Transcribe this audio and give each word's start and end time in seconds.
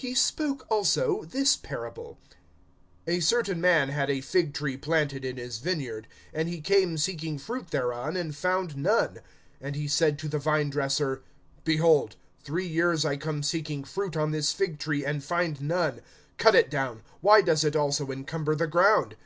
(6)He 0.00 0.16
spoke 0.16 0.66
also 0.70 1.24
this 1.24 1.56
parable: 1.56 2.16
A 3.08 3.18
certain 3.18 3.60
man 3.60 3.88
had 3.88 4.08
a 4.08 4.20
fig 4.20 4.54
tree 4.54 4.76
planted 4.76 5.24
in 5.24 5.36
his 5.36 5.58
vineyard; 5.58 6.06
and 6.32 6.48
he 6.48 6.60
came 6.60 6.96
seeking 6.96 7.38
fruit 7.38 7.72
thereon, 7.72 8.14
and 8.16 8.36
found 8.36 8.76
none. 8.76 9.18
(7)And 9.60 9.74
he 9.74 9.88
said 9.88 10.16
to 10.20 10.28
the 10.28 10.38
vine 10.38 10.70
dresser: 10.70 11.24
Behold, 11.64 12.14
three 12.44 12.68
years 12.68 13.04
I 13.04 13.16
come 13.16 13.42
seeking 13.42 13.82
fruit 13.82 14.16
on 14.16 14.30
this 14.30 14.52
fig 14.52 14.78
tree, 14.78 15.04
and 15.04 15.24
find 15.24 15.60
none. 15.60 16.02
Cut 16.36 16.54
it 16.54 16.70
down; 16.70 17.02
why 17.20 17.42
does 17.42 17.64
it 17.64 17.74
also 17.74 18.06
encumber[13:7] 18.06 18.58
the 18.58 18.66
ground? 18.68 19.16